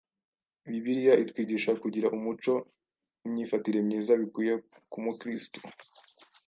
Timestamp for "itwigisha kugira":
1.23-2.11